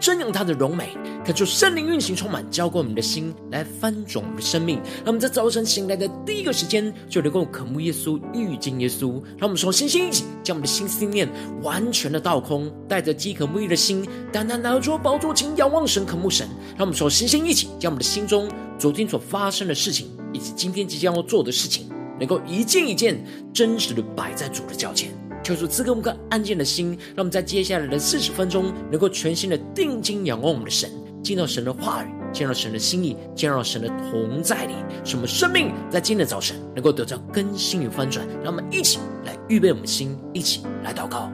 [0.00, 4.76] 瞻仰他的荣美，恳求圣灵运行充满，浇灌我们的心，来翻转我们的生命。
[5.04, 9.22] 让我们在早晨醒来的第一个时间，就能够渴慕耶稣、遇见耶稣。
[9.36, 11.28] 让我们说，星星一起，将我们的心思念
[11.60, 16.48] 完全的倒空，带着饥渴沐浴的心，单单拿出宝座前，仰望神、渴慕神。
[16.70, 21.86] 让我们说，星星一起，将我们的心中昨天所发生的事情，以及今天即将要做的事情，
[22.18, 25.10] 能够一件一件真实的摆在主的脚前。
[25.42, 30.90] 求主赐给我们个安静的心，让我们在接下来的四十分钟，能够全心的定睛仰望我们的神，
[31.22, 34.74] 进到神的话语，进到神的心意，进到神的同在里，
[35.04, 38.26] 使我们生命在今天的早晨能够得到更新与翻转。
[38.42, 41.32] 让我们一起来预备我们的心，一起来祷告。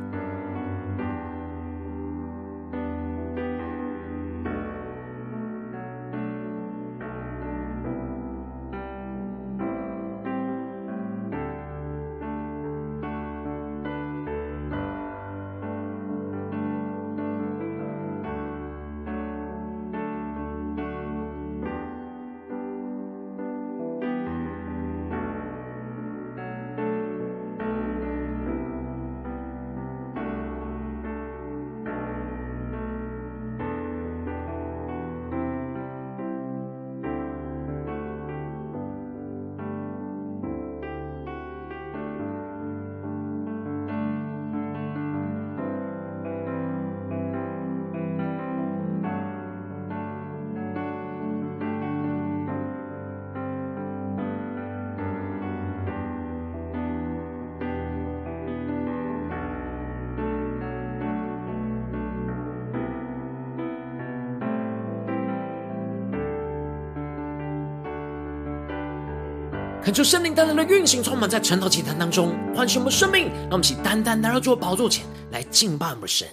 [69.87, 73.29] 恳求圣灵单单的运行，充满在晨祷祭坛当中，唤醒我们生命。
[73.43, 76.27] 让我们一起单单来到主宝座前来敬拜我们神。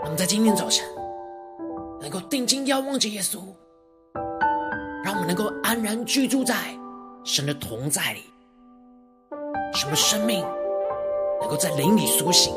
[0.00, 0.86] 让我们在今天早晨
[2.00, 3.40] 能够定睛仰望着耶稣，
[5.02, 6.54] 让我们能够安然居住在
[7.24, 8.20] 神的同在里，
[9.74, 10.46] 什么生命
[11.40, 12.54] 能够在灵里苏醒，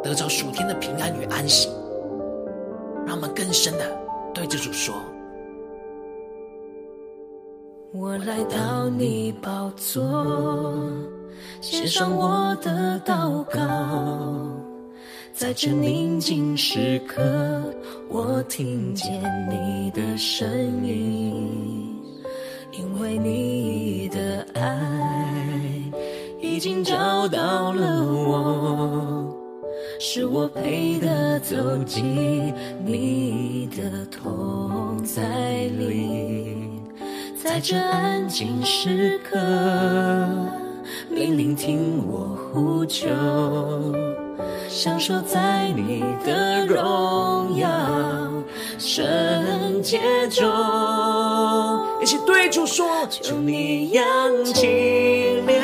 [0.00, 1.68] 得着属天的平安与安息。
[3.04, 3.98] 让我们更深的
[4.32, 4.94] 对着主说。
[7.92, 10.00] 我来到你宝座，
[11.60, 14.48] 献上我的祷告，
[15.32, 17.20] 在这宁静时刻，
[18.08, 19.20] 我听见
[19.50, 20.48] 你的声
[20.86, 22.00] 音，
[22.70, 25.82] 因为你的爱
[26.40, 29.36] 已经找到了我，
[29.98, 36.59] 是我配得走进你的同在里。
[37.52, 39.36] 在这安静时刻，
[41.08, 43.08] 你聆听我呼求，
[44.68, 47.68] 享受在你的荣耀
[48.78, 49.02] 圣
[49.82, 50.48] 洁中。
[52.00, 54.04] 一起对主说：求你扬
[54.44, 55.60] 起脸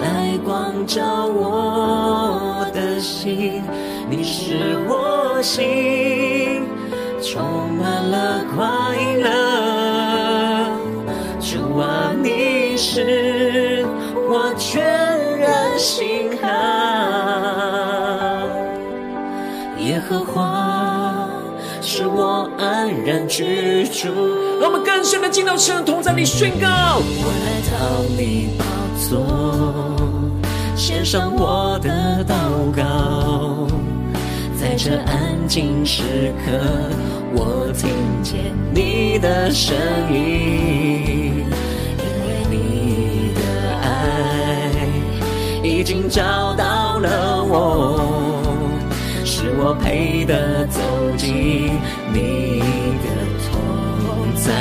[0.00, 3.60] 来光照我的心，
[4.08, 6.62] 你使我心
[7.20, 9.49] 充满了快乐。
[12.22, 13.84] 你是
[14.28, 14.82] 我全
[15.38, 16.46] 然心靠，
[19.78, 21.28] 耶和华
[21.80, 24.08] 是我安然居住。
[24.60, 26.66] 让我们更深的进到神同在里宣告。
[27.00, 28.64] 我来到你宝
[29.08, 29.96] 座，
[30.76, 33.66] 献上我的祷告，
[34.56, 36.58] 在这安静时刻，
[37.32, 37.90] 我听
[38.22, 39.76] 见你的声
[40.12, 41.39] 音。
[45.80, 48.44] 已经找到了我，
[49.24, 50.78] 是我配得走
[51.16, 51.72] 进
[52.12, 52.60] 你
[53.00, 53.08] 的
[53.48, 53.56] 同
[54.36, 54.52] 在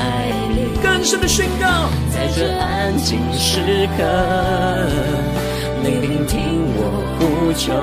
[0.56, 0.80] 里。
[0.81, 4.01] 更深的宣告，在这安静时刻，
[5.83, 6.39] 聆听
[6.77, 6.80] 我
[7.19, 7.74] 呼求，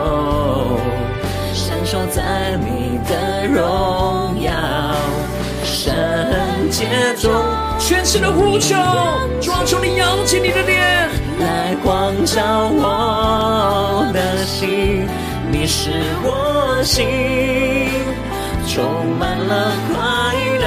[1.52, 4.50] 享受在你的荣耀
[5.62, 5.92] 圣
[6.70, 6.86] 洁
[7.20, 7.30] 中，
[7.78, 8.74] 全心的呼求，
[9.42, 11.10] 主啊，求你扬起你的脸。
[11.38, 15.06] 来光照我的心，
[15.50, 15.90] 你使
[16.22, 17.06] 我心
[18.66, 18.84] 充
[19.18, 19.94] 满了快
[20.60, 20.66] 乐。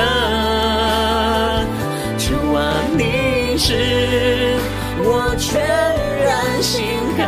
[2.18, 2.60] 主啊，
[2.98, 3.74] 你是
[5.04, 5.60] 我全
[6.24, 6.84] 然心
[7.18, 7.24] 靠。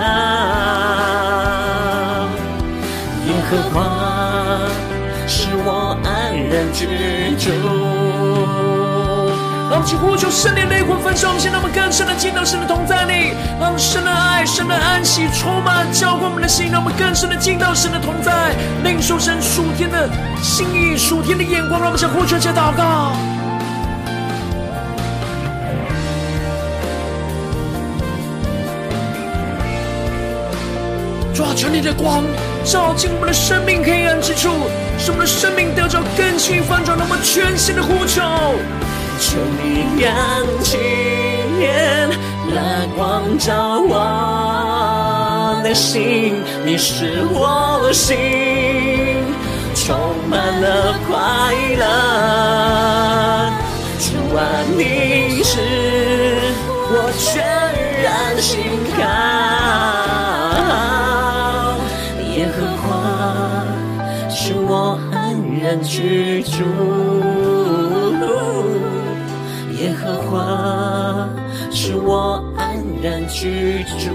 [3.27, 3.75] 耶和华
[5.27, 6.79] 是我安然居
[7.37, 7.49] 住。
[9.71, 18.53] 让我们去呼求圣灵雷魂焚烧，现在我们更深的进到神的同在里，让神的爱、神的安息充满浇灌我们的心，让我们更深的进到神的同在，
[18.83, 20.09] 领受神属天的
[20.43, 23.15] 心意、属天的眼光，让我们向呼求、且祷告。
[31.33, 32.25] 主啊，求你的光
[32.65, 34.49] 照进我们的生命黑暗之处，
[34.99, 38.21] 使我们的生命得着更新翻转，让我们全新的呼求。
[39.21, 40.09] 求你扬
[40.63, 40.77] 起
[41.59, 42.09] 脸
[42.55, 42.57] 来
[42.97, 48.17] 光照我的心，你使我心
[49.75, 49.95] 充
[50.27, 51.13] 满了快
[51.77, 51.85] 乐。
[53.99, 54.39] 主啊，
[54.75, 55.53] 你是
[56.89, 57.45] 我全
[58.01, 58.09] 然
[58.41, 58.49] 心
[58.97, 58.99] 靠，
[62.35, 62.83] 耶和华
[64.31, 65.15] 是我安
[65.61, 66.51] 然居住。
[70.31, 71.29] 耶和华
[71.69, 74.11] 使我安然居住，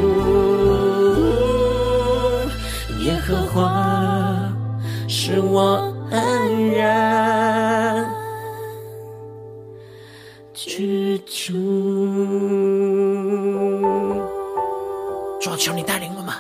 [3.05, 4.51] 耶和华
[5.07, 8.09] 使我安然
[10.55, 11.53] 居住。
[15.39, 16.35] 主啊，求你带领我们，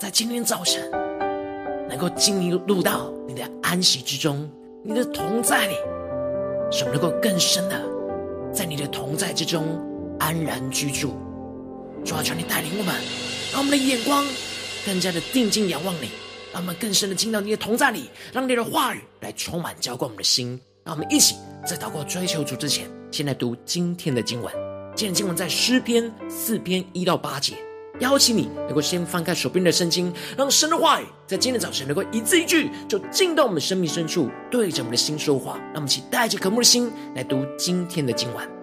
[0.00, 0.82] 在今天早晨
[1.88, 4.50] 能够进入到你的安息之中，
[4.82, 5.76] 你的同在里，
[6.72, 7.80] 使我们能够更深的。
[8.52, 9.78] 在你的同在之中
[10.18, 11.14] 安然居住，
[12.04, 12.94] 主啊，求你带领我们，
[13.52, 14.26] 让我们的眼光
[14.84, 16.10] 更加的定睛仰望你，
[16.52, 20.60] 让我们更深的进到你的同在里，让你的话语来充满浇灌我们的心。
[20.82, 24.52] 让我们一起在祷告追求主之前，先来读今天的经文。
[24.96, 27.54] 今天经文在诗篇四篇一到八节。
[28.00, 35.56] 邀请你能够先翻开手边的圣经，让神的话语在今天早晨能够一字一句，就进到我们的生命深处，对着我们的心说话。
[35.72, 38.59] 让我们一起带着渴慕的心来读今天的经文。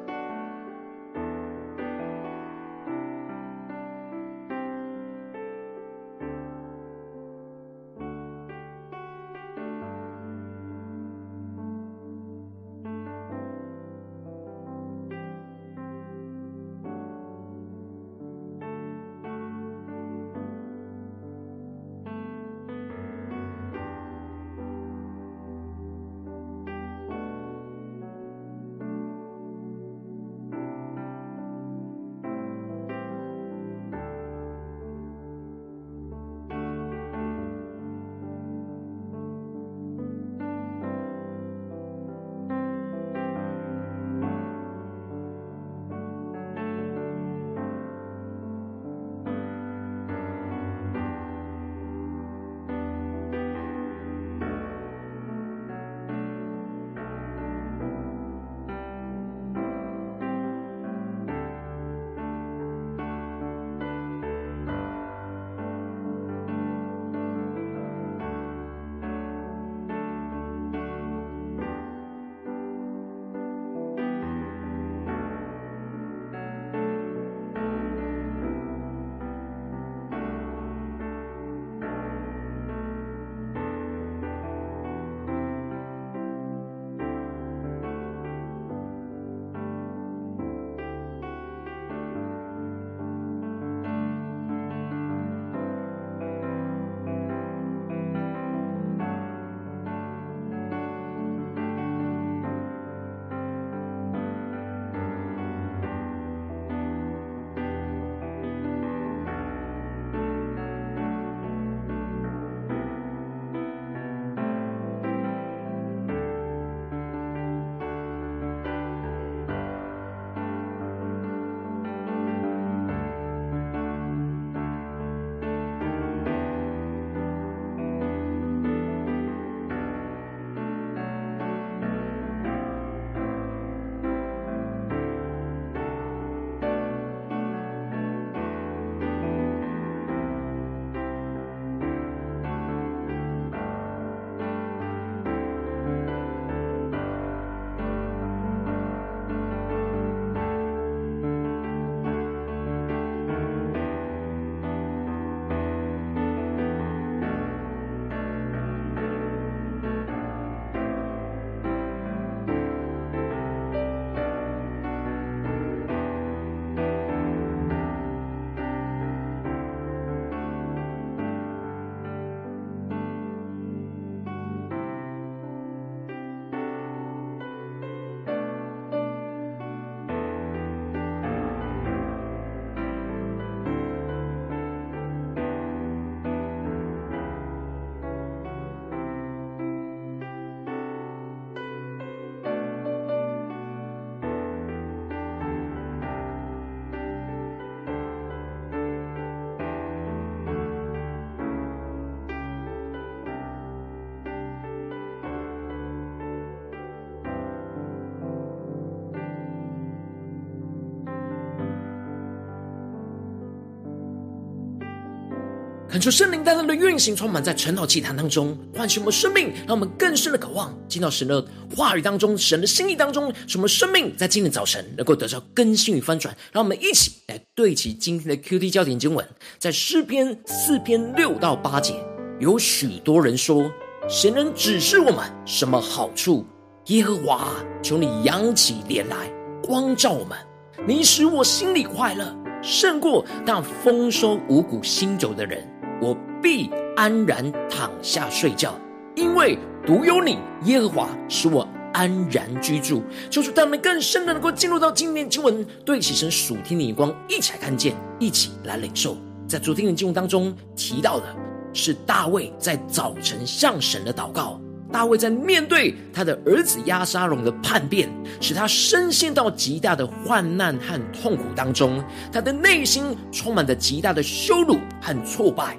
[215.89, 226.35] 恳求圣灵大大的运行，充满在晨祷祭坛当中，唤醒我们生命，让我们更深的渴望进到神的话语当中，神的心意当中，使我们生命在今天早晨能够得到更新与翻转。
[226.51, 229.25] 让我们一起来对齐今天的 QT 焦点经文，
[229.57, 231.95] 在诗篇四篇六到八节，
[232.41, 233.71] 有许多人说
[234.09, 236.45] ：“谁能指示我们什么好处？”
[236.87, 237.49] 耶和华，
[237.81, 239.31] 求你扬起脸来，
[239.63, 240.37] 光照我们。
[240.85, 245.65] 你使我心里快乐，胜过那丰收五谷新酒的人。
[246.01, 248.73] 我必安然躺下睡觉，
[249.16, 253.04] 因为独有你，耶和华使我安然居住。
[253.30, 259.18] 求主，他们更深的能够进入到今天经文，对齐神属天的眼光，一起来看见，一起来领受。
[259.47, 261.25] 在昨天的经文当中提到的
[261.73, 264.59] 是大卫在早晨向神的祷告。
[264.89, 272.01] 大卫在面对他的儿子押沙龙的叛变，使他深陷到极大的患难和痛苦当中，
[272.31, 275.77] 他的内心充满着极大的羞辱和挫败。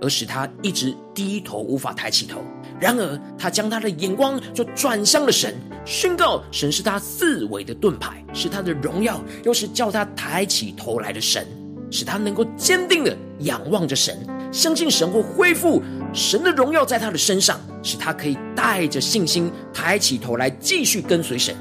[0.00, 2.42] 而使他一直低头，无法抬起头。
[2.78, 5.54] 然而，他将他的眼光就转向了神，
[5.84, 11.46] 宣告神是他四围的盾牌，是他的荣耀，又是叫他抬起头来的神，
[11.90, 14.18] 使他能够坚定的仰望着神，
[14.50, 15.82] 相信神会恢复
[16.14, 21.54] 神的荣耀在他的身上，使他可以带着信心抬起头来，继续跟随神。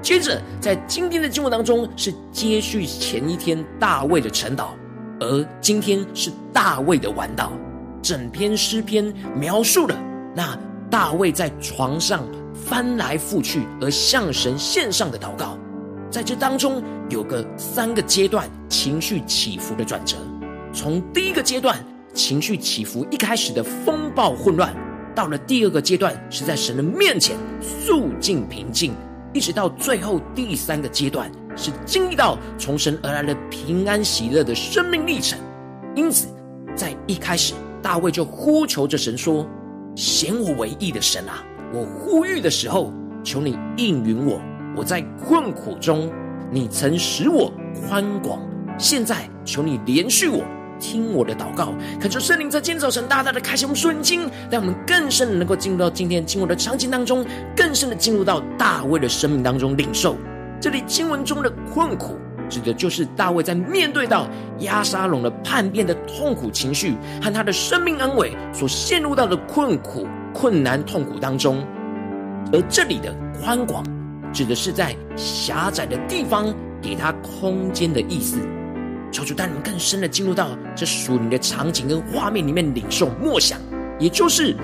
[0.00, 4.68] 接着，在今天的经文当中，是接续前一天大卫的晨祷，
[5.18, 7.50] 而今天是大卫的晚祷。
[8.10, 9.96] 整篇诗篇描述了
[10.34, 10.58] 那
[10.90, 15.56] 大卫在床上翻来覆去而向神献上的祷告，
[16.10, 20.16] 在这当中有个三个阶段情绪起伏的转折。
[20.72, 21.78] 从第一个阶段
[22.12, 24.74] 情绪起伏一开始的风暴混乱，
[25.14, 28.92] 到了第二个阶段是在神的面前肃静平静，
[29.32, 35.38] 一直到最后第三个阶段是经历到从神而来的平安喜乐的生命历程。
[35.94, 36.26] 因此，
[36.74, 37.54] 在一开始。
[37.82, 39.46] 大卫就呼求着神说
[39.96, 42.92] ：“显我为义的神啊，我呼吁的时候，
[43.24, 44.40] 求你应允我。
[44.76, 46.10] 我在困苦中，
[46.50, 47.52] 你曾使我
[47.88, 48.40] 宽广。
[48.78, 50.44] 现在求你怜恤我，
[50.78, 51.74] 听我的祷告。
[52.00, 57.24] 恳求圣灵在今天早晨大大的开启我们属灵经，让我们更深的能够进入到今天经文的场景当中，
[57.56, 60.16] 更深的进入到大卫的生命当中领受
[60.60, 62.16] 这里经文中的困苦。”
[62.50, 64.26] 指的就是大卫在面对到
[64.58, 71.64] 押沙龙的叛变的痛苦情绪和他的生命安危所陷入到的困苦、困难、痛苦当中，
[72.52, 73.82] 而这里的宽广
[74.32, 76.52] 指的是在狭窄的地方
[76.82, 78.38] 给他空间的意思。
[79.12, 83.58] 求主带你们更深的进入到这属灵的场景跟画面里面领受默想，
[83.98, 84.54] 也就是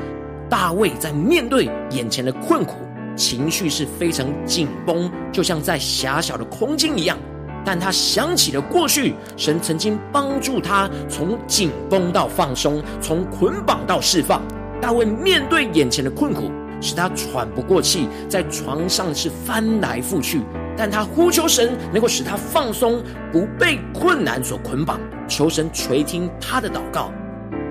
[0.48, 2.76] 大卫在面对眼前的困苦，
[3.16, 7.18] 情绪是非常紧绷，就像在狭小的空间一样。
[7.66, 14.40] 但他想起了过去，神曾经帮助他从紧绷到放松，从捆绑到释放。
[14.80, 16.49] 大卫面对眼前的困苦，
[16.80, 20.42] 使他喘不过气，在床上是翻来覆去。
[20.76, 27.11] 但他呼求神，能够使他放松，不被困难所捆绑，求神垂听他的祷告。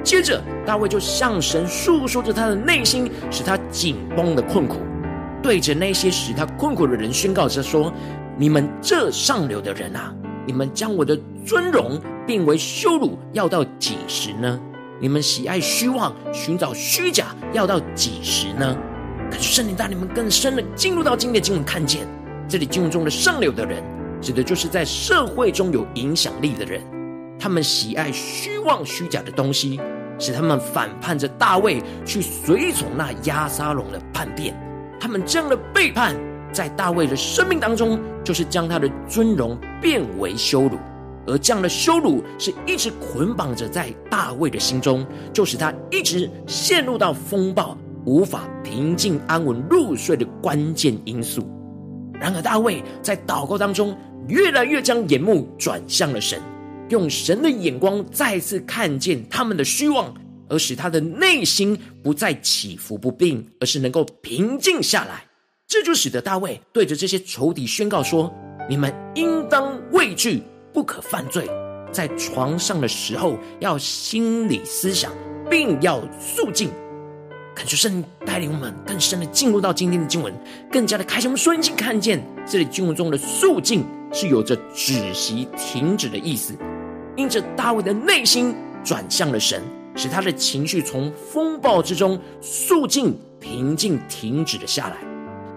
[0.04, 4.80] 接着，大卫就向神诉说着他的内心，使他紧绷的困苦，
[5.42, 7.94] 对着那些使他困苦的人宣告着说。
[8.38, 10.14] 你们这上流的人啊，
[10.46, 14.60] 你们将我的尊荣变为羞辱，要到几时呢？
[15.00, 18.78] 你们喜爱虚妄，寻找虚假，要到几时呢？
[19.32, 22.06] 可是圣灵带你们更深的进入到今天的经文，看见
[22.46, 23.82] 这里经文中的上流的人，
[24.22, 26.82] 指的就是在社会中有影响力的人。
[27.40, 29.80] 他们喜爱虚妄虚假的东西，
[30.20, 34.54] 使他们反叛着大卫，去随从那押沙龙的叛变。
[35.00, 36.14] 他们这样的背叛。
[36.56, 40.78] 在大卫的生命当中，就是将他的尊荣变为羞辱，
[41.28, 51.46] 而这样的羞辱是一直捆绑着在大卫的心中，就使他一直陷入到风暴，无法平静安稳入睡的关键因素。
[52.14, 53.94] 然而，大卫在祷告当中，
[54.30, 56.40] 越来越将眼目转向了神，
[56.88, 60.14] 用神的眼光再次看见他们的虚妄，
[60.48, 65.26] 而使他的内心不再起伏不定，而是能够平静下来。
[65.68, 68.32] 这就使得大卫对着这些仇敌宣告说
[68.70, 71.50] ：“你们应当畏惧，不可犯罪。
[71.92, 75.12] 在床上的时候，要心里思想，
[75.50, 76.70] 并要肃静。”
[77.56, 80.32] 恳求圣带领我们更深的进入到今天的经文，
[80.72, 86.54] 更加的开启我们双眼，看见这里经文中的肃静是有着止息、停止的意思。
[87.16, 88.54] 因着大卫的内心
[88.84, 89.64] 转向了神，
[89.96, 95.15] 使他的情绪从风暴之中肃静、平静、停止了下来。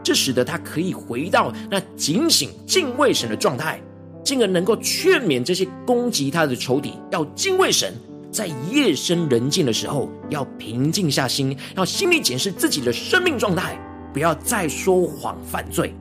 [0.08, 3.78] 这使得他可以回到那警醒敬畏神的状态，
[4.24, 7.92] 进而能够劝勉这些攻击他的仇敌要敬畏神，
[8.32, 13.78] 在夜深人静的时候，要平静下心，要心里检视自己的生命状态，
[14.14, 15.94] 不要再说谎犯罪，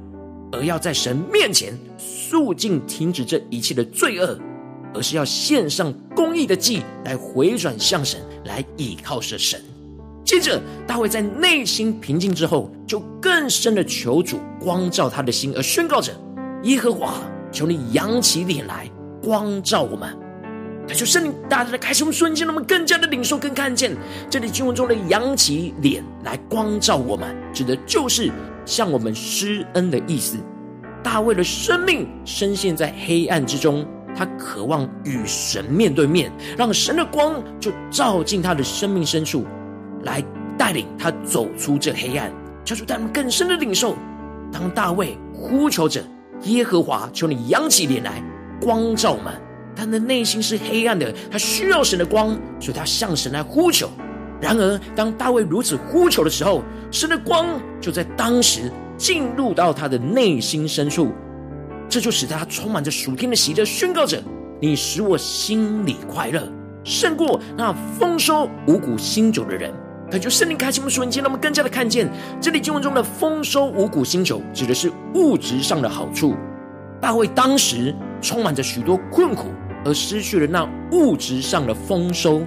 [0.53, 4.39] 而要在神面前肃静，停止这一切的罪恶，
[4.93, 9.61] 而是要献上公义的祭来回转向神，来倚靠着神。
[10.27, 16.12] 接着，大卫在内心平静之后，就更深的求主光照他的心，而宣告着
[16.63, 17.13] ：“耶和华，
[17.50, 18.91] 求你扬起脸来，
[19.24, 20.13] 光照我们。”
[20.86, 23.96] 他就圣灵大大的开启我们瞬间，让我们更加的领受、更看见
[24.29, 28.29] 这里经文中的“扬起脸来光照我们”，指的就是
[28.65, 30.36] 向我们施恩的意思。
[31.01, 39.46] 大卫的生命深陷在黑暗之中，他渴望与神面对面，让神的光就照进他的生命深处。
[40.04, 40.24] 来
[40.58, 42.32] 带领他走出这黑暗，
[42.63, 43.96] 求主带我们更深的领受。
[44.51, 46.01] 当大卫呼求着
[46.44, 48.22] 耶和华，求你扬起脸来
[48.62, 49.34] 光照我们。
[49.75, 53.89] 他的内心是黑暗的，他需要神的光，所以他向神来呼求。
[54.42, 57.46] 然而，当大卫如此呼求的时候，神的光
[57.80, 61.12] 就在当时进入到他的内心深处，
[61.88, 64.22] 这就使他充满着属天的喜乐，宣告着
[64.60, 66.42] ：“你使我心里快乐，
[66.83, 69.72] 胜过那丰收五谷新酒的人。”
[70.09, 76.33] 感觉圣灵开启我们瞬间，让我们更加的看见这里经文中的丰收五谷新酒，指的是物质上的好处。
[77.01, 79.48] 大卫当时充满着许多困苦，
[79.83, 82.41] 而失去了那物质上的丰收，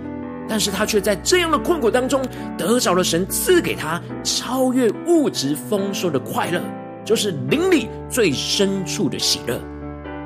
[0.48, 2.22] 但是他却在这样的困苦当中
[2.56, 6.62] 得着了神赐给他超越物质丰收的快乐，
[7.04, 9.60] 就是灵里最深处的喜乐。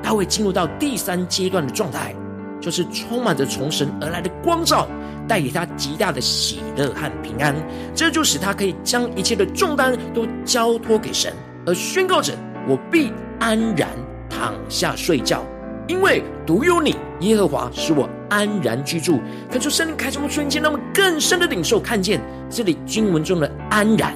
[0.01, 2.15] 大卫进入到第三阶段的状态，
[2.61, 4.87] 就是充满着从神而来的光照。
[5.27, 7.55] 带给他极大的喜乐和平安，
[7.93, 11.33] 这就使他可以将一切的重担都交托给神，
[11.65, 12.33] 而宣告着
[12.67, 13.89] ：“我必安然
[14.29, 15.43] 躺下睡觉，
[15.87, 24.15] 因为独有你，耶和华使我安然居住。”恳求圣灵开启我们瞬间，那么更深的领受看见这里经文中的“安然”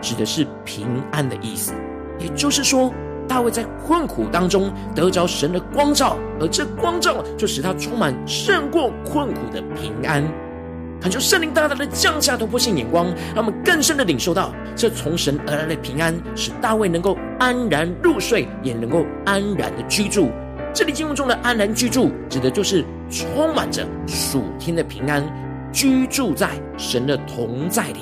[0.00, 1.72] 指的是平安的意思，
[2.18, 2.92] 也就是说，
[3.28, 10.22] 大卫在困苦当中得着神的光照，而这光照就使他充满胜过困苦的平安。
[11.02, 20.30] 恳求圣灵大大的降下突破性眼光，让我们更深的领受到这从神而来的平安，使大卫能够安然入睡，也能够安然的居住。
[20.72, 25.24] 这里经文中的安然居住，指的就是充满着属天的平安，
[25.72, 27.98] 居住在神的同在里。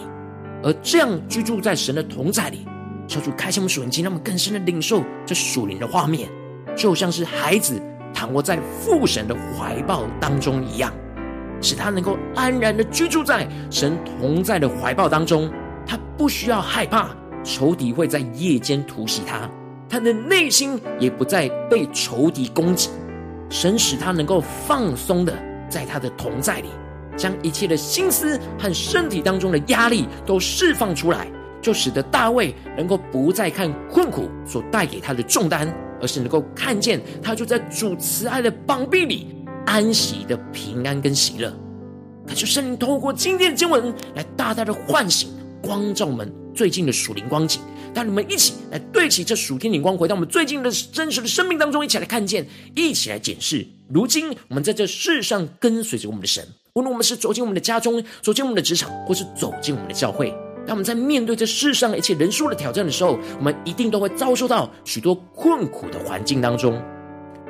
[0.63, 2.67] 而这样居住在神的同在里，
[3.09, 6.29] 求主开启我们属灵经，让我们更深的领受这属灵的画面，
[6.77, 7.81] 就像是孩子
[8.13, 10.93] 躺卧在父神的怀抱当中一样。
[11.61, 15.51] 使他能够安然的居住在神同在的怀抱当中，
[15.87, 17.11] 他不需要害怕
[17.43, 19.49] 仇敌会在夜间突袭他，
[19.89, 22.91] 他的内心也不再被仇敌攻击。
[23.49, 25.35] 神使他能够放松的
[25.69, 26.69] 在他的同在里，
[27.17, 31.27] 将一切的心思和身体当中的压力都释放出来，
[31.61, 35.69] 就使得大卫能够不再看困苦所带给他的重担，
[36.01, 39.35] 而是能够看见他就在主慈爱的膀臂里。
[39.71, 41.49] 安息的平安跟喜乐，
[42.27, 45.29] 感谢圣灵透过今天的经文来大大的唤醒、
[45.63, 47.63] 光照我们最近的属灵光景，
[47.95, 53.65] 带你们一起来对齐这属天灵光，回到我们最近的真实的生命当中，一起来看见，一起来检视。
[53.89, 60.31] 如今我们在这世上跟随着我们的神，无论我们是走进我们的家中、走进我们的职场，或是走进我们的教会，
[60.67, 66.83] 当我们在面对这世上一切人数的挑战的时候，我们一定都会遭受到许多困苦的环境当中。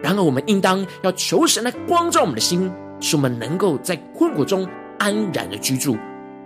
[0.02, 4.66] 然而，我们应当要求神来光照我们的心，使我们能够在困苦中
[4.98, 5.96] 安然的居住。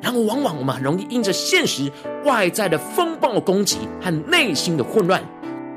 [0.01, 1.90] 然而，往往我们很容易因着现实
[2.25, 5.23] 外在的风暴攻击和内心的混乱，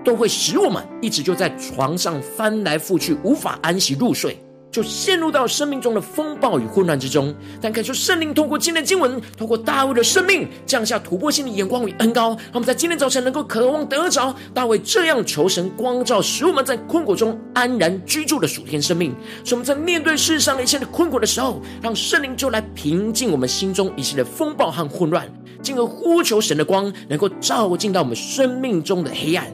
[0.04, 4.38] 都会使我们一直就在床上翻来覆去，无法安息入睡。
[4.78, 19.16] 就陷入到生命中的风暴与混乱之中，但感受圣灵通过今天的经文，透过大卫的生命降下突破性的眼光与恩膏，让我们在今天早晨能够渴望得着大卫这样求神光照，使我们在困苦中安然居住的属天生命。
[19.44, 25.28] 使我们在面对世上一切的困苦的时候，让圣灵就来平静我们心中一切的风暴和混乱，
[25.60, 29.52] 进而呼求神的光能够照进到我们生命中的黑暗。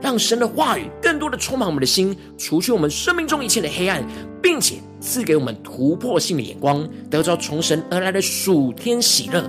[0.00, 4.04] 让神的话语更多的充满我们的心，除去我们生命中一切的黑暗，
[4.42, 9.42] 并且赐给我们突破性的眼光，得着从神而来的属天喜乐，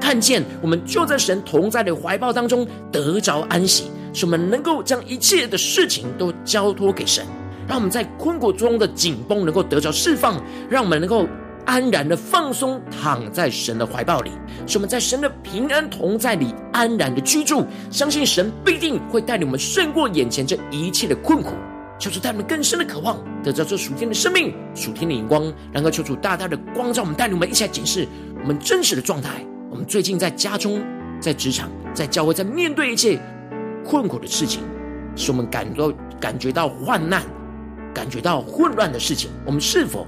[0.00, 7.24] 看见我们就在神同在的怀抱当中得着安息，使我们能够将一切的事情都交托给神，
[7.66, 11.26] 让我们在困苦中的紧绷能够得着释放，让我们能够。
[11.66, 14.30] 安然的放松，躺在神的怀抱里，
[14.66, 17.66] 使我们在神的平安同在里安然的居住。
[17.90, 21.50] 相信神必定会带领我们胜过眼前这一切的困苦，
[21.98, 28.06] 求主带我们更深的渴望，得到这属天的生命、属天的眼光，然后求主大大的光照我们，带领我们一起来检视
[28.42, 29.44] 我们真实的状态。
[29.68, 30.80] 我们最近在家中、
[31.20, 33.20] 在职场、在教会，在面对一切
[33.84, 34.62] 困苦的事情，
[35.16, 37.22] 使我们感到感觉到患难、
[37.92, 40.06] 感觉到混乱的事情，我们是否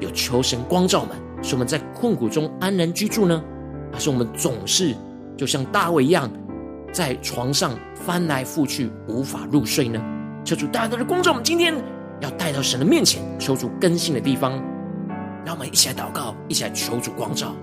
[0.00, 3.42] 有求神光照我们，使我们在困苦中安然居住呢？
[3.92, 4.94] 还是我们总是
[5.36, 6.30] 就像大卫一样，
[6.92, 10.00] 在床上翻来覆去，无法入睡呢？
[10.44, 11.74] 求主大大的光照我们，今天
[12.20, 14.52] 要带到神的面前，求主更新的地方，
[15.44, 17.54] 让我们一起来祷告，一起来求主光照。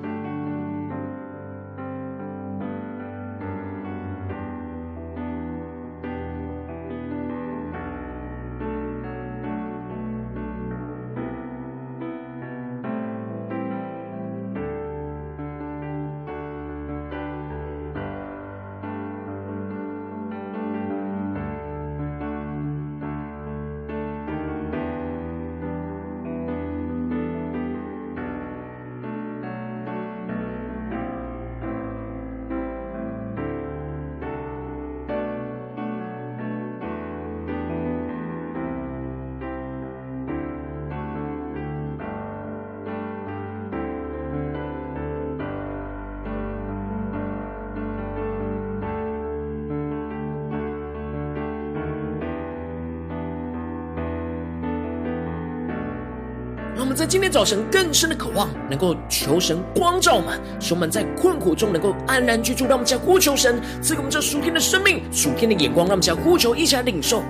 [56.95, 62.63] 在今天早晨更深的渴望，能够求神光照我们，使我们在困苦中能够安然居住。
[62.65, 65.85] 让我们家呼求神赐给我们这属天的生命、属天的眼光。
[65.85, 67.21] 让我们家呼求，一起来领受。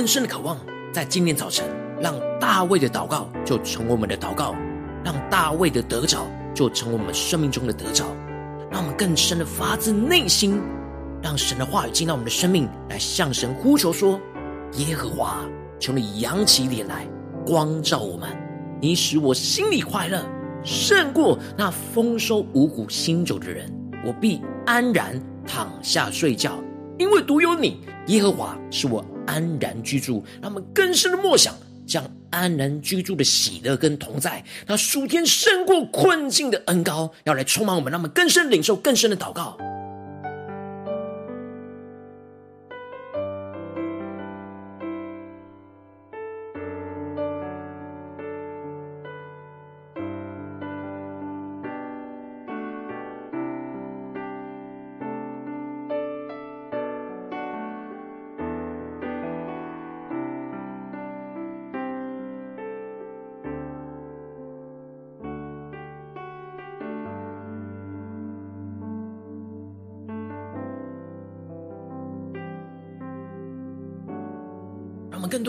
[0.00, 0.56] 更深的渴望，
[0.94, 1.62] 在今天早晨，
[2.00, 4.54] 让大卫的祷告就成为我们的祷告，
[5.04, 8.06] 让大卫的得着就成为我们生命中的得着，
[8.70, 10.58] 让我们更深的发自内心，
[11.22, 14.18] 让神的话语进到我们的生命，来向神呼求说：
[14.76, 15.44] 耶和华，
[15.78, 17.06] 求你扬起脸来，
[17.44, 18.30] 光照我们，
[18.80, 20.24] 你使我心里快乐，
[20.64, 23.70] 胜过那丰收五谷新酒的人，
[24.06, 26.52] 我必安然躺下睡觉，
[26.98, 29.04] 因为独有你，耶和华是我。
[29.30, 31.54] 安然居住，让我们更深的默想，
[31.86, 39.56] 将安然居住的喜乐跟同在，那数天胜过困境的恩膏，要来充满我们，让我们更深领受更深的祷告。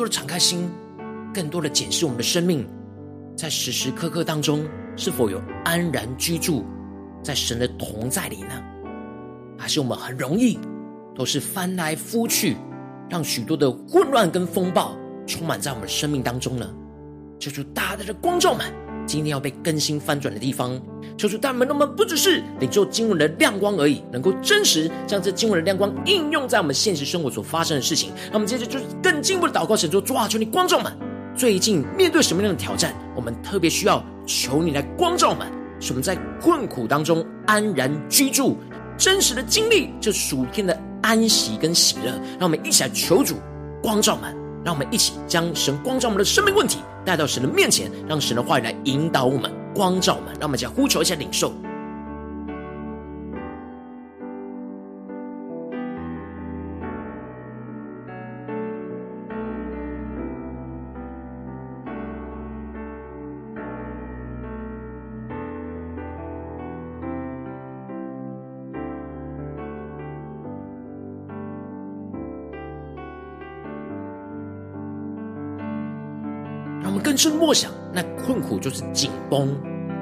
[0.02, 0.68] 多的敞开心，
[1.32, 2.68] 更多的检视我们的生命，
[3.38, 6.66] 在时时刻刻当中是否有安然居住
[7.22, 8.50] 在神的同在里呢？
[9.60, 10.58] 还是我们很容易
[11.16, 12.58] 都是翻来覆去，
[13.12, 16.68] 让许多的混乱跟风暴充满在我们的生命当中呢？
[17.38, 18.74] 求主大大的光照们，
[19.06, 20.80] 今天要被更新翻转的地方。
[21.18, 28.12] 求主带领我们，不只是领受经文的亮光而已，能够真实将这经文的亮光应用在我们现实生活所发生的事情。
[28.28, 30.92] 那我们接着就是更进一步的祷告，神说：主啊，求你光照们，
[31.36, 32.96] 最近面对什么样的挑战？
[33.16, 35.48] 我们特别需要求你来光照们，
[35.80, 38.58] 使我们在困苦当中安然居住，
[38.98, 42.12] 真实的经历这属天的安息跟喜乐。
[42.40, 43.36] 让我们一起来求主
[43.84, 44.36] 光照们。
[44.64, 50.34] 让我们一起将神光照我们的生命问题带到神的面前，让神的话语来引导我们、光照我们。
[50.40, 51.54] 让我们再呼求一下领受。
[77.22, 79.56] 深默想，那困苦就是紧绷，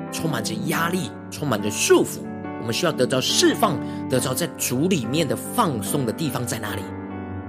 [0.09, 2.19] 充满着压力，充满着束缚。
[2.61, 3.77] 我们需要得到释放，
[4.07, 6.81] 得到在主里面的放松的地方在哪里？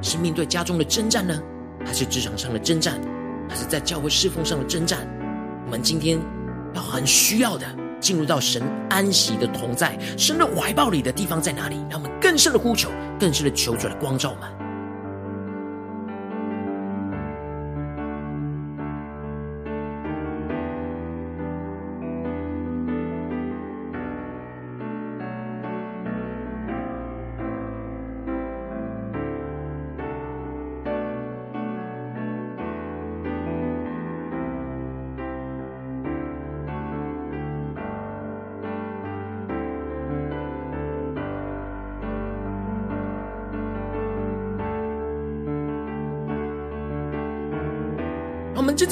[0.02, 1.40] 是面对家中的征战呢，
[1.86, 3.00] 还是职场上的征战，
[3.48, 5.06] 还是在教会侍奉上的征战？
[5.66, 6.18] 我们今天
[6.74, 7.64] 要很需要的，
[8.00, 11.76] 进入到神安息的同在、神的怀抱里的地方在哪里？
[11.88, 14.59] 让我们更深的呼求，更深的求主来光照我们。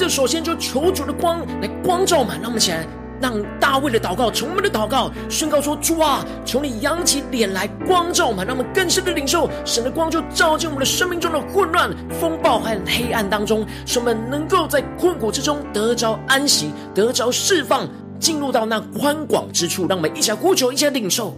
[0.09, 2.85] 首先就求主的光来光照满，让我们起来，
[3.21, 17.87] 让大卫的祷告成我们的祷告，宣告说：主啊，求你扬起脸来光照满，让我们更深的领受神的光，就照进我们的生命中的混乱、风暴和黑暗当中，使我们能够在困苦之中得着安息，得着释放，
[18.19, 19.85] 进入到那宽广之处。
[19.87, 21.37] 让我们一起来呼求，一起来领受。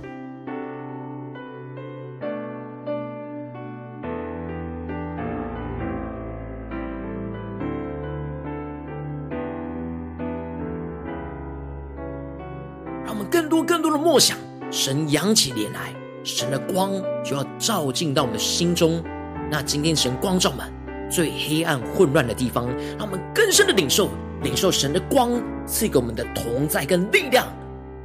[14.11, 14.37] 默想，
[14.69, 16.91] 神扬起脸来，神的光
[17.23, 19.01] 就要照进到我们的心中。
[19.49, 20.69] 那今天神光照满
[21.09, 24.09] 最黑暗混乱的地方，让我们更深的领受，
[24.43, 27.47] 领受神的光赐给我们的同在跟力量，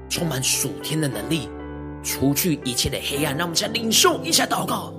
[0.09, 1.49] 充满属天的能力，
[2.05, 3.37] 除去一切的黑暗。
[3.37, 4.95] 让我们再领受一下祷告。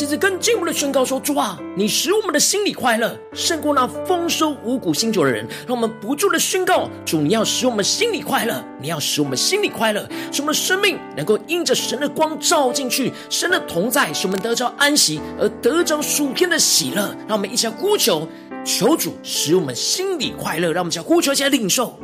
[0.00, 18.26] 接着更进一步的宣告说：“主啊，你使我们的心里快乐，胜过那丰收五谷新酒的人。”让我们不住的宣告：“主，你要使我们心里快乐，你要使我们心里快乐，使我们的生命能够因着神的光照进去，神的同在，使我们得着安息，而得着属天的喜乐。”让我们一起来呼求，
[18.64, 20.72] 求主使我们心里快乐。
[20.72, 21.94] 让我们一起来呼求，一起来领受。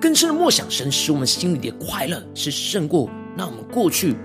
[0.00, 4.16] 更深的默想，神使我们心里的快乐是胜过那我们过去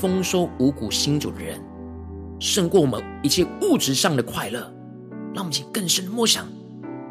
[0.00, 1.60] 丰收五谷新酒的人，
[2.40, 4.60] 胜过我们一切物质上的快乐。
[5.32, 6.48] 让我们去更深的默想，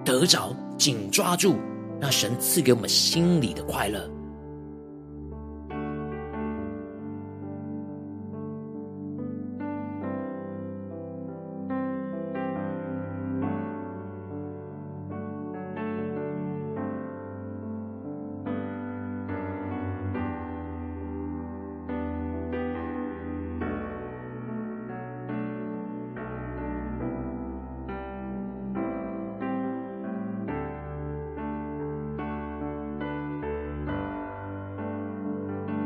[0.04, 1.56] 得着紧抓住
[1.98, 4.10] 那神赐给我们心里的快乐。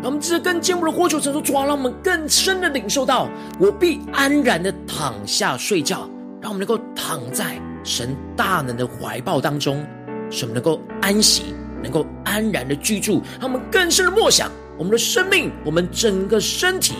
[0.04, 6.10] 让我们这更进一步的呼求，神说：主啊，让我们更深的领受到，我必安然的躺下睡觉，
[6.42, 9.82] 让我们能够躺在神大能的怀抱当中，
[10.30, 13.22] 使我们能够安息，能够安然的居住。
[13.40, 16.96] 让我们更深的默想，我们的生命，我们整个身体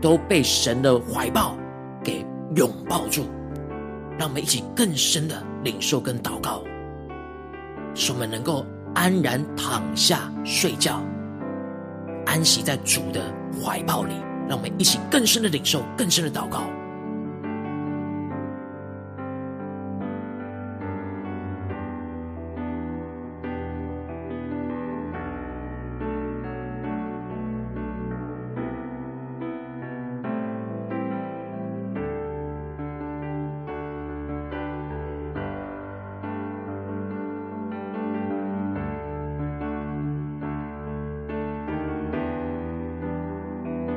[0.00, 1.54] 都被神的怀抱
[2.02, 3.26] 给拥抱住。
[4.18, 6.62] 让我们一起更深的领受跟祷告，
[7.94, 8.64] 使我们能够
[8.94, 11.02] 安然躺下睡觉。
[12.36, 13.32] 安息在主的
[13.64, 14.12] 怀抱里，
[14.46, 16.64] 让我们一起更深的领受，更深的祷告。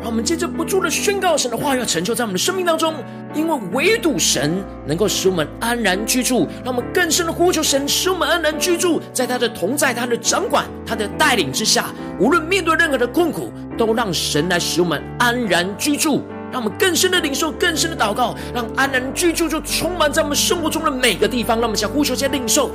[0.10, 2.96] 我们接着不住的宣告神的话要成就在我们的生命当中，
[3.36, 22.72] 因为唯独神能够使我们安然居住，让我们更深的呼求神使我们安然居住，在他的同在、他的掌管、他的带领之下，无论面对任何的困苦，都让神来使我们安然居住，让我们更深的领受、更深的祷告，让安然居住就充满在我们生活中的每个地方，让我们想呼求、先领受。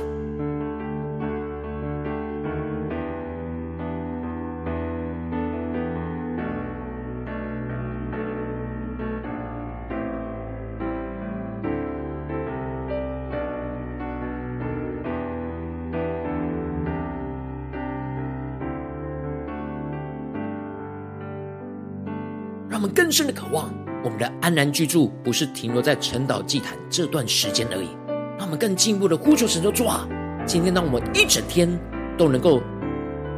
[23.05, 23.71] 更深的渴望，
[24.03, 27.89] 我们的安然居住不是停留在晨岛祭坛这段时间而已。
[28.35, 30.07] 让我们更进一步的呼求神说：主啊，
[30.43, 31.69] 今天当我们一整天
[32.17, 32.59] 都能够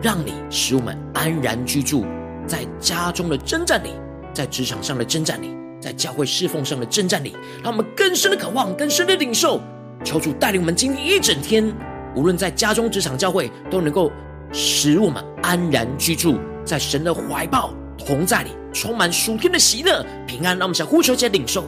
[0.02, 2.06] 让你使我们安然居住，
[2.48, 3.90] 在家中的征战里，
[4.34, 9.60] 在职场上的征战里，在教会侍奉上的征战里，让我们更深的渴望，更深的领受。
[10.02, 11.70] 求主带领我们今天一整天，
[12.16, 14.10] 无论在家中、职场、教会，都能够
[14.54, 20.58] 使我们安然居住在神的怀抱同在里，充满属天的喜乐、平安。
[20.58, 21.68] 让我们想呼求，且领受。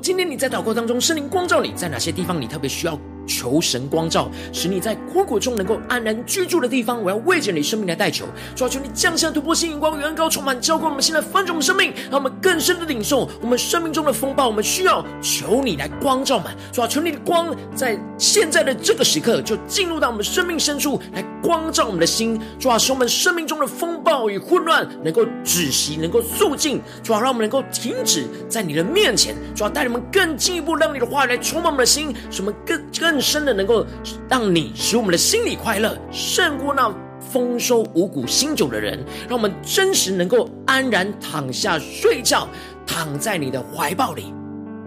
[0.00, 14.46] 今天你在祷告当中，圣灵光照你在哪些地方，你特别需要求神光照，使你在困苦中能够安然居住的地方，我要为着你生命来代求，主要求你降下突破性眼光，远高充满浇灌我们现在翻转我们生命，让我们更深的领受我们生命中的风暴。
[14.46, 32.76] 我们需要求你来光照满，主要求你的光在现在的这个时刻就进入到我们生命深处，来光照我们的心，主要使我们生命中的风暴与混乱能够止息，能够肃静，主要让我们能够停止在你的面前，主要带你们更进一步，让你的话语来充满我们的心，使我们更。
[32.98, 33.86] 更深的能够
[34.28, 38.98] 让你使我们的心里快乐，胜过那丰收五谷新酒的人，
[39.28, 42.48] 让我们真实能够安然躺下睡觉，
[42.86, 44.32] 躺在你的怀抱里，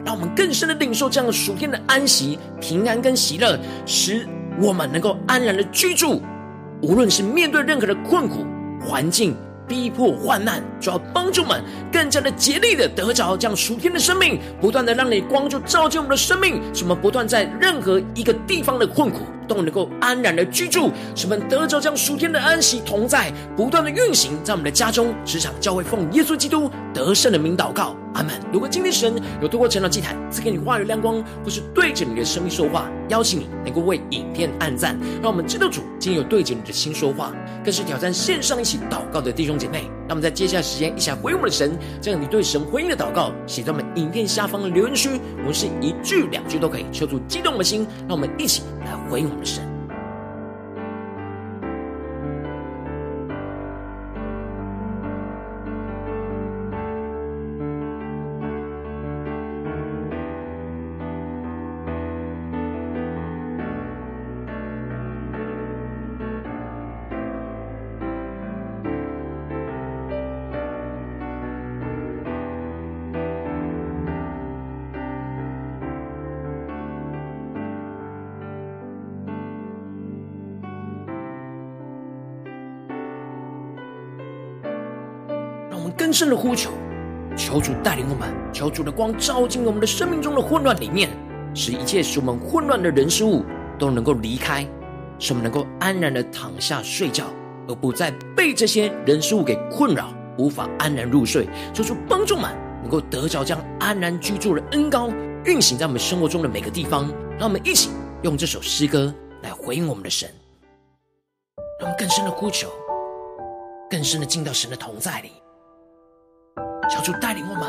[0.06, 4.28] 让我们更深的领受这样的属天的安息、平安跟喜乐，使
[4.62, 6.22] 我们能够安然的居住，
[6.82, 8.46] 无论是面对任何的困苦
[8.82, 9.36] 环境。
[9.68, 26.68] 逼迫患难，就要帮助我们更加的竭力的得着这样属天的生命，不断的让你光就照进我们的生命，使我们不断在任何一个地方的困苦都能够安然的居住，使我们得着这样属天的安息同在，不断的运行在我们的家中、职场、教会，奉耶稣基督
[27.00, 27.96] 得胜的名祷告。
[28.16, 28.34] 阿门。
[28.52, 37.32] 如果今天神有透过晨祷祭坛赐给你话语亮光，或是对着你的生命说话，邀请你能够为影片按赞，让我们知道主今天有对着你的心说话，
[37.64, 39.84] 更是挑战线上一起祷告的弟兄姐妹。
[40.08, 49.69] 让我们在接下来时间一起来回应我们的神，将你对神回应的祷告写在我们影片下方的留言区，我们是一句两句都可以，求主激动的心，让我们一起来回应我们的神。
[86.20, 86.72] 深的呼求，
[87.38, 91.10] 求主带领我们，求主的光照进我们的生命中的混乱里面，
[91.56, 93.46] 使一切使我们混乱的人事物
[93.78, 94.68] 都能够离开，
[95.18, 97.28] 使我们能够安然的躺下睡觉，
[97.70, 101.48] 而不再被这些人事物给困扰，无法安然入睡。
[101.74, 105.10] 求主帮助我们能够得着这样安然居住的恩膏，
[105.46, 107.10] 运行在我们生活中的每个地方。
[107.38, 107.92] 让我们一起
[108.24, 110.30] 用这首诗歌来回应我们的神，
[111.80, 112.68] 让我们更深的呼求，
[113.90, 115.32] 更深的进到神的同在里。
[116.90, 117.62] 小主带领我们，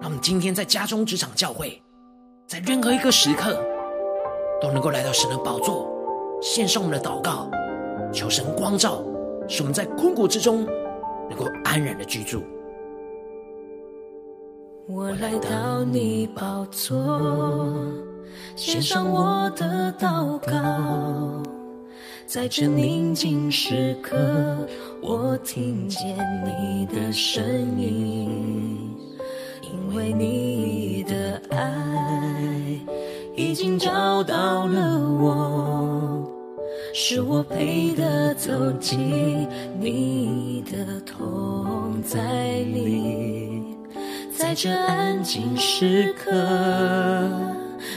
[0.00, 1.82] 让我们今天在家中、职场、教会，
[2.46, 3.60] 在任何一个时刻，
[4.60, 5.90] 都能够来到神的宝座，
[6.40, 7.50] 献上我们的祷告，
[8.12, 9.02] 求神光照，
[9.48, 10.64] 使我们在困苦之中
[11.28, 12.44] 能够安然的居住。
[14.86, 16.96] 我来到你宝座，
[18.54, 21.42] 献上我的祷告，
[22.26, 24.16] 在这宁静时刻，
[25.04, 27.42] 我听见你的声
[27.76, 28.30] 音，
[29.60, 32.80] 因为你的爱
[33.34, 36.24] 已经找到了我，
[36.94, 39.48] 是我配得走进
[39.80, 43.76] 你的同在里。
[44.38, 46.30] 在这安静时刻，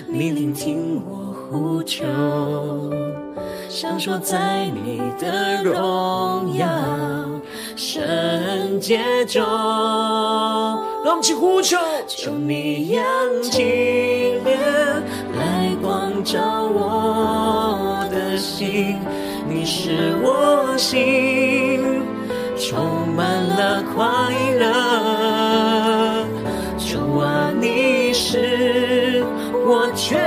[0.08, 1.25] 你聆听我
[1.56, 2.04] 呼求，
[3.70, 6.68] 享受在你的荣耀
[7.78, 9.42] 圣洁中。
[9.42, 11.78] 让我们一起呼求，
[12.08, 13.04] 求你扬
[13.42, 13.62] 起
[14.44, 14.60] 脸
[15.38, 16.42] 来光照
[16.74, 18.98] 我的心，
[19.48, 21.82] 你是我心
[22.58, 24.04] 充满了快
[24.60, 26.26] 乐。
[26.78, 29.24] 主啊，你是
[29.66, 30.20] 我全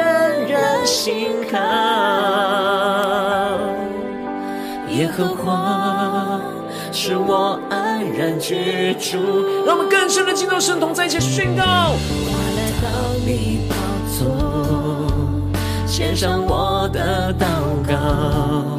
[1.51, 1.59] 靠，
[4.91, 6.41] 耶和华
[6.93, 9.19] 是我安然居住。
[9.67, 11.63] 让我们更深的敬拜神同在一起宣告。
[11.65, 12.89] 我来到
[13.27, 13.75] 你宝
[14.19, 14.27] 座，
[15.87, 17.47] 献上我的祷
[17.87, 18.79] 告，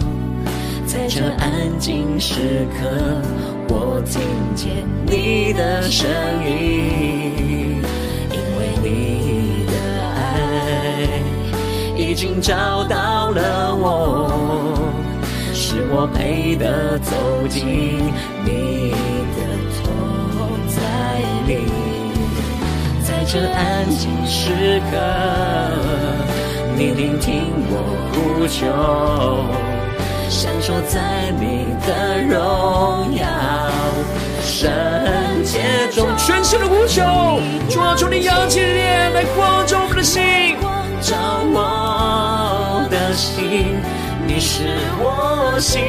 [0.86, 2.88] 在这安静时刻，
[3.70, 4.22] 我听
[4.55, 6.07] 见你的声
[6.45, 7.82] 音。
[12.10, 14.32] 已经找到了我，
[15.53, 17.12] 是我配得走
[17.47, 17.62] 进
[18.43, 18.89] 你
[19.38, 19.45] 的
[19.78, 19.86] 同
[20.68, 20.82] 在
[21.45, 21.70] 里，
[23.05, 24.97] 在这安静时刻，
[26.76, 27.78] 你聆听我
[28.12, 28.66] 呼求，
[30.32, 33.22] 享受在你的荣耀
[34.41, 34.68] 圣
[35.43, 37.03] 洁中，全新的呼求，
[37.70, 40.57] 主啊，求你扬起脸来光照我们的心。
[41.01, 43.81] 照我的心，
[44.27, 44.63] 你是
[44.99, 45.81] 我心，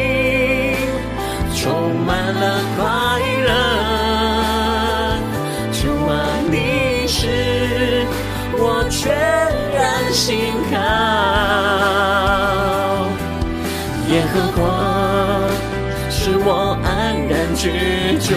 [1.54, 2.84] 充满了快
[3.46, 3.50] 乐。
[5.72, 6.12] 主啊，
[6.50, 8.06] 你是
[8.52, 9.12] 我全
[9.74, 10.76] 然信靠，
[14.08, 14.58] 耶和华
[16.08, 16.48] 是我
[16.84, 16.88] 安
[17.28, 17.68] 然居
[18.18, 18.34] 住。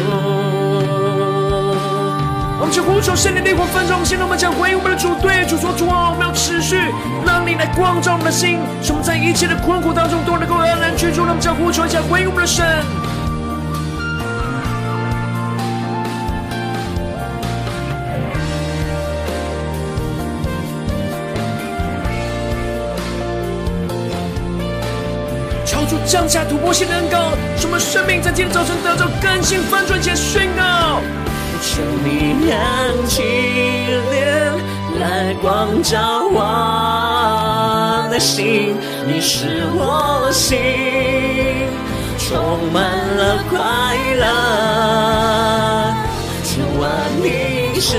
[2.63, 6.79] 我们去呼求圣灵的烈火焚烧，现在我们将回应我们的主，对主说：主啊，我们要持续
[7.25, 11.25] 让你来光照我们的心，使我们在一切的困苦当中都能够安然居住。
[11.25, 12.65] 让我们将呼求一下，回应我们的神。
[25.65, 31.01] 求主降下突破性的恩膏，使我们生命在今天早晨得到更新翻转前宣告。
[31.65, 32.57] 求你扬
[33.07, 33.23] 起
[34.11, 34.53] 脸
[34.99, 38.75] 来光照我的心，
[39.07, 40.59] 你是我心
[42.19, 42.83] 充满
[43.15, 43.57] 了快
[44.19, 44.25] 乐。
[46.43, 46.51] 主
[46.83, 46.85] 啊，
[47.21, 47.95] 你是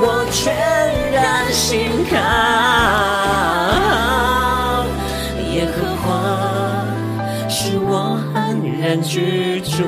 [0.00, 0.54] 我全
[1.12, 2.16] 然信靠，
[5.52, 6.06] 耶和华
[7.48, 7.92] 是我
[8.32, 8.38] 安
[8.80, 9.82] 然居住。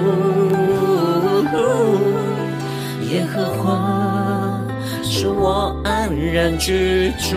[3.11, 4.63] 耶和华
[5.03, 7.37] 是我安然居住，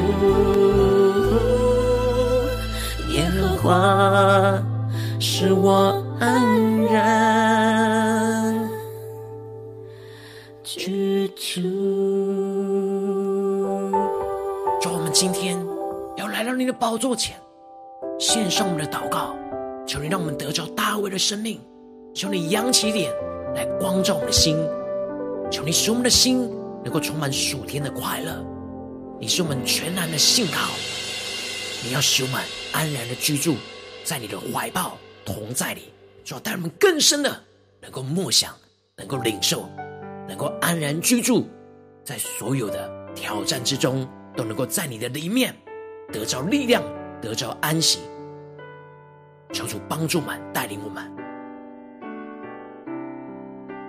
[3.09, 4.61] 耶和华
[5.19, 8.69] 是我安然
[10.63, 11.59] 居住。
[14.79, 15.57] 主，我们今天
[16.17, 17.35] 要来到你的宝座前，
[18.19, 19.35] 献上我们的祷告，
[19.87, 21.59] 求你让我们得着大卫的生命，
[22.13, 23.11] 求你扬起脸
[23.55, 24.55] 来光照我们的心。
[25.53, 26.49] 求你使我们的心
[26.83, 28.43] 能够充满属天的快乐，
[29.19, 30.71] 你是我们全然的信靠，
[31.83, 32.41] 你要使我们
[32.71, 33.55] 安然的居住
[34.03, 35.93] 在你的怀抱同在里，
[36.25, 37.39] 主要带我们更深的
[37.79, 38.51] 能够默想，
[38.97, 39.69] 能够领受，
[40.27, 41.47] 能够安然居住
[42.03, 45.55] 在所有的挑战之中，都能够在你的里面
[46.11, 46.81] 得着力量，
[47.21, 47.99] 得着安息。
[49.53, 51.22] 求主帮助们，带领我们。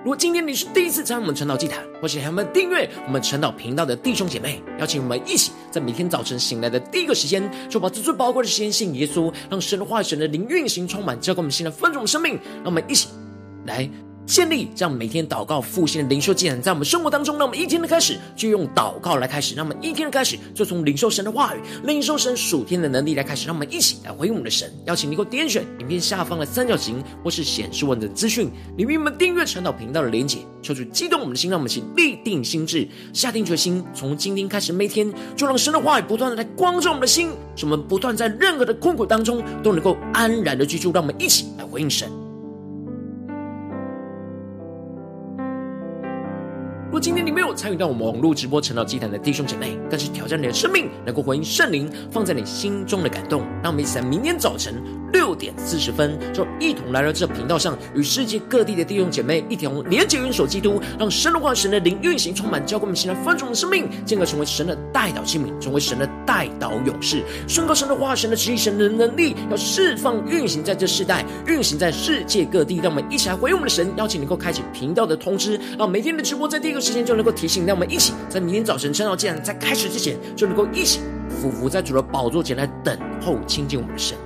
[0.04, 12.34] 如果今天你是第一次参与我们晨祷祭坛，或是还没有订阅我们晨祷频道的弟兄姐妹，邀请我们一起在每天早晨醒来的第一个时间，就把这最宝贵的时间献给耶稣，让神的话语、神的灵运行充满，交给我们新的丰盛生命。
[12.56, 13.08] 让我们一起
[13.64, 13.88] 来
[14.26, 24.72] 建立这样每天祷告复兴的灵修祭坛，在我们生活当中，让我们一天的开始就用祷告来开始，让我们一天的开始就从领受神的话语、领受神属天的能力来开始，让我们一起来回应我们的神。
[24.86, 40.90] 邀请你给我点选影片下方的三角形，或是显示文的资讯，里面我们订阅传导频道的连结，求主激动我们的心，让我们请立定心志，下定决心，从今天开始，每天就让神的话语不断的来光照我们的心，使我们不断在任何的困苦当中都能够安然的居住。
[40.92, 42.23] 让我们一起来回应神。
[47.54, 53.42] 参与到我们网络直播晨祷祭坛的弟兄姐妹，更是挑战你的生命，能够回应圣灵放在你心中的感动。
[53.62, 54.82] 让我们一起在明天早晨
[55.14, 72.76] 六点四十分，就一同来到这频道上，与世界各地的弟兄姐妹一同连接、元首基督，让神的话、神的灵运行充满，教灌我们现在丰盛的生命，进而成为神的代祷器皿，成为神的代祷勇士，宣告神的话、神的旨意、神的能力，要释放运行在这世代，运行在世界各地。
[72.82, 76.80] 让我们一起来回应我们的神，邀请能够开启频道的通知，让每天的直播在第一个。
[76.84, 81.00] 时间就能够提醒，让我们一起在明天早晨晨祷竟然在开始之前，就能够一起
[81.30, 84.18] 俯伏在主的宝座前来等候亲近我们的神。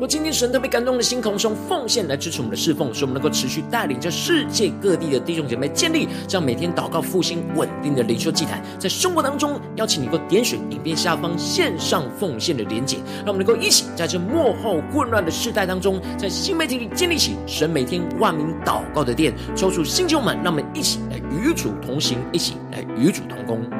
[0.00, 23.79] 若今天神特别感动的心，同时用奉献来支持我们的侍奉，使我们能够持续带领着世界各地的弟兄姐妹建立这样每天祷告复兴稳定的灵修祭坛，在生活当中邀请你能够点选影片下方线上奉献的连结，让我们能够一起在这幕后混乱的世代当中，在新媒体里建立起神每天万名祷告的殿，抽出新旧们，让我们一起来与主同行，一起来与主同工。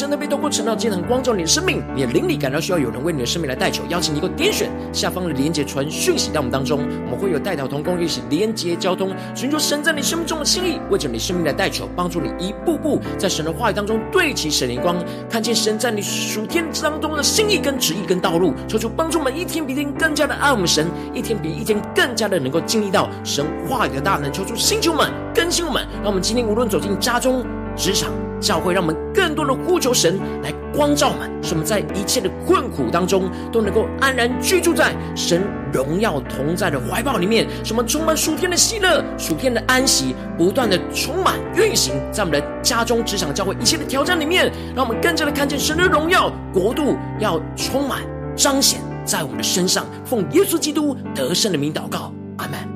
[0.00, 14.96] 神的被透过晨祷祭坛光照你的生命，你的灵里感到需要有人为你的生命来代求，邀请你给我点选下方的连接传讯息到我们当中，我们会有代祷同工一起连接交通，寻求神在你生命中的心意，为着你生命来代求，帮助你一步步在神的话语当中对齐神灵光，
[15.28, 27.44] 看见神在你属天之当中的心意跟旨意跟道路，求出帮助我们一天比一天更加的爱我们神，一天比一天更加的能够经历到神话语的大能，求出星球们更新我们，让我们今天无论走进家中、
[27.76, 28.10] 职场、
[28.40, 48.00] 教会，让我们更多的呼求神来光照我们，使我们在一切的困苦当中都能够安然居住在神荣耀同在的怀抱里面，什么充满属天的喜乐、属天的安息，不断的充满运行在我们的家中、职场、教会一切的挑战里面，让我们更加的看见神的荣耀国度要充满
[48.36, 49.84] 彰显在我们的身上。
[50.04, 52.69] 奉耶稣基督得胜的名祷告，阿门